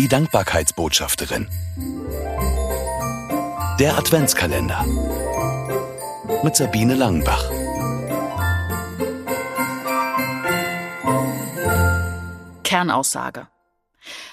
Die 0.00 0.08
Dankbarkeitsbotschafterin. 0.08 1.46
Der 3.78 3.98
Adventskalender. 3.98 4.86
Mit 6.42 6.56
Sabine 6.56 6.94
Langenbach. 6.94 7.50
Kernaussage. 12.64 13.48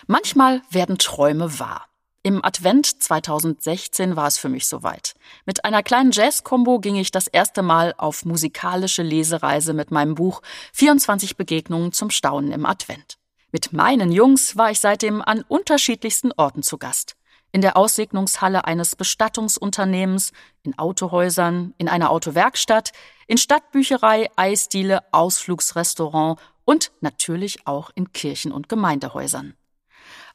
Manchmal 0.05 0.61
werden 0.69 0.99
Träume 0.99 1.59
wahr. 1.59 1.87
Im 2.23 2.45
Advent 2.45 3.03
2016 3.03 4.15
war 4.15 4.27
es 4.27 4.37
für 4.37 4.47
mich 4.47 4.67
soweit. 4.67 5.15
Mit 5.45 5.65
einer 5.65 5.83
kleinen 5.83 6.11
Jazz-Kombo 6.13 6.79
ging 6.79 6.95
ich 6.95 7.11
das 7.11 7.27
erste 7.27 7.61
Mal 7.61 7.93
auf 7.97 8.23
musikalische 8.23 9.03
Lesereise 9.03 9.73
mit 9.73 9.91
meinem 9.91 10.15
Buch 10.15 10.41
24 10.71 11.35
Begegnungen 11.35 11.91
zum 11.91 12.09
Staunen 12.09 12.53
im 12.53 12.65
Advent. 12.65 13.17
Mit 13.51 13.71
meinen 13.71 14.11
Jungs 14.11 14.57
war 14.57 14.71
ich 14.71 14.81
seitdem 14.81 15.21
an 15.21 15.43
unterschiedlichsten 15.47 16.33
Orten 16.35 16.63
zu 16.63 16.77
Gast. 16.77 17.15
In 17.53 17.61
der 17.61 17.77
Aussegnungshalle 17.77 18.65
eines 18.65 18.97
Bestattungsunternehmens, 18.97 20.33
in 20.63 20.77
Autohäusern, 20.77 21.73
in 21.77 21.87
einer 21.87 22.11
Autowerkstatt, 22.11 22.91
in 23.25 23.37
Stadtbücherei, 23.37 24.29
Eisdiele, 24.35 25.01
Ausflugsrestaurant 25.13 26.39
und 26.65 26.91
natürlich 26.99 27.65
auch 27.65 27.89
in 27.95 28.11
Kirchen 28.11 28.51
und 28.51 28.67
Gemeindehäusern. 28.67 29.53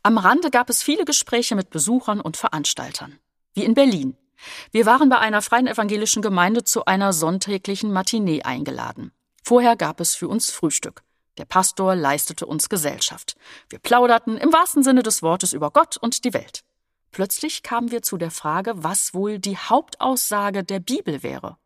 Am 0.02 0.16
Rande 0.16 0.50
gab 0.50 0.70
es 0.70 0.82
viele 0.82 1.04
Gespräche 1.04 1.54
mit 1.54 1.68
Besuchern 1.68 2.20
und 2.20 2.38
Veranstaltern. 2.38 3.18
Wie 3.52 3.64
in 3.64 3.74
Berlin. 3.74 4.16
Wir 4.70 4.86
waren 4.86 5.10
bei 5.10 5.18
einer 5.18 5.42
freien 5.42 5.66
evangelischen 5.66 6.22
Gemeinde 6.22 6.64
zu 6.64 6.86
einer 6.86 7.12
sonntäglichen 7.12 7.92
Matinee 7.92 8.42
eingeladen. 8.42 9.12
Vorher 9.44 9.76
gab 9.76 10.00
es 10.00 10.14
für 10.14 10.28
uns 10.28 10.50
Frühstück. 10.50 11.02
Der 11.38 11.44
Pastor 11.44 11.94
leistete 11.94 12.46
uns 12.46 12.68
Gesellschaft. 12.68 13.36
Wir 13.68 13.78
plauderten 13.78 14.36
im 14.36 14.52
wahrsten 14.52 14.82
Sinne 14.82 15.02
des 15.02 15.22
Wortes 15.22 15.52
über 15.52 15.70
Gott 15.70 15.96
und 15.96 16.24
die 16.24 16.34
Welt. 16.34 16.62
Plötzlich 17.10 17.62
kamen 17.62 17.90
wir 17.90 18.02
zu 18.02 18.16
der 18.16 18.30
Frage, 18.30 18.72
was 18.76 19.14
wohl 19.14 19.38
die 19.38 19.56
Hauptaussage 19.56 20.64
der 20.64 20.80
Bibel 20.80 21.22
wäre. 21.22 21.56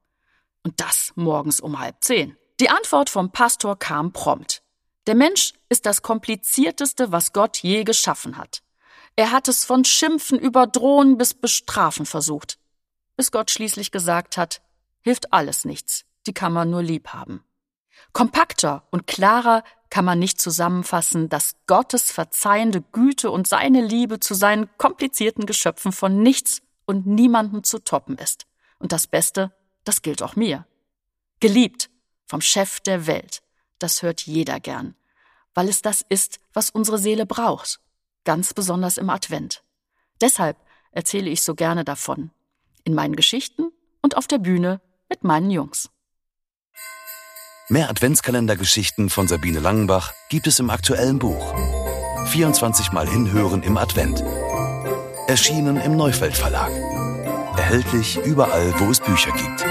Und 0.63 0.81
das 0.81 1.13
morgens 1.15 1.61
um 1.61 1.79
halb 1.79 1.97
zehn. 2.01 2.37
Die 2.59 2.71
Antwort 2.71 3.11
vom 3.11 3.31
Pastor 3.31 3.79
kam 3.79 4.13
prompt. 4.13 4.63
Der 5.07 5.15
Mensch 5.15 5.53
ist 5.69 5.87
das 5.87 6.03
komplizierteste, 6.03 7.13
was 7.13 7.33
Gott 7.33 7.59
je 7.59 7.85
geschaffen 7.85 8.37
hat. 8.37 8.63
Er 9.15 9.31
hat 9.31 9.49
es 9.49 9.65
von 9.65 9.85
Schimpfen 9.85 10.39
über 10.39 10.67
Drohen 10.67 11.17
bis 11.17 11.33
Bestrafen 11.33 12.07
versucht, 12.07 12.59
bis 13.17 13.31
Gott 13.31 13.51
schließlich 13.51 13.93
gesagt 13.93 14.37
hat, 14.37 14.61
hilft 15.01 15.33
alles 15.33 15.65
nichts, 15.65 16.05
die 16.27 16.35
kann 16.35 16.53
man 16.53 16.71
nur 16.71 16.83
lieb 16.83 17.09
haben. 17.09 17.43
Kompakter 18.13 18.85
und 18.91 19.07
klarer 19.07 19.63
kann 19.91 20.05
man 20.05 20.19
nicht 20.19 20.41
zusammenfassen, 20.41 21.29
dass 21.29 21.57
Gottes 21.67 22.11
verzeihende 22.11 22.83
Güte 22.93 23.31
und 23.31 23.47
seine 23.47 23.81
Liebe 23.81 24.21
zu 24.21 24.35
seinen 24.35 24.69
komplizierten 24.79 25.47
Geschöpfen 25.47 25.93
von 25.93 26.23
nichts 26.23 26.63
und 26.87 27.07
niemandem 27.07 27.63
zu 27.63 27.79
toppen 27.79 28.19
ist. 28.19 28.47
Und 28.79 28.93
das 28.93 29.07
Beste, 29.07 29.53
das 29.85 30.03
gilt 30.03 30.23
auch 30.23 30.37
mir. 30.37 30.67
Geliebt 31.41 31.91
vom 32.27 32.41
Chef 32.41 32.81
der 32.81 33.07
Welt, 33.07 33.43
das 33.79 34.03
hört 34.03 34.23
jeder 34.23 34.61
gern, 34.61 34.97
weil 35.55 35.69
es 35.69 35.83
das 35.83 36.05
ist, 36.09 36.41
was 36.53 36.71
unsere 36.71 36.99
Seele 36.99 37.27
braucht, 37.27 37.81
ganz 38.25 38.55
besonders 38.55 38.97
im 38.97 39.11
Advent. 39.11 39.63
Deshalb 40.21 40.57
erzähle 40.91 41.31
ich 41.31 41.43
so 41.43 41.55
gerne 41.55 41.85
davon, 41.85 42.31
in 42.85 42.95
meinen 42.95 43.17
Geschichten 43.17 43.71
und 44.03 44.17
auf 44.17 44.27
der 44.27 44.39
Bühne 44.39 44.81
mit 45.09 45.25
meinen 45.25 45.51
Jungs. 45.51 45.91
Mehr 47.69 47.91
Adventskalendergeschichten 47.91 49.11
von 49.11 49.27
Sabine 49.27 49.59
Langenbach 49.59 50.15
gibt 50.29 50.47
es 50.47 50.61
im 50.61 50.71
aktuellen 50.71 51.19
Buch. 51.19 51.53
24 52.27 52.93
Mal 52.93 53.09
hinhören 53.09 53.65
im 53.65 53.77
Advent. 53.77 54.23
Erschienen 55.27 55.77
im 55.79 55.97
Neufeld 55.97 56.37
Verlag. 56.37 56.71
Erhältlich 57.57 58.19
überall, 58.25 58.73
wo 58.79 58.89
es 58.89 59.01
Bücher 59.01 59.33
gibt. 59.33 59.65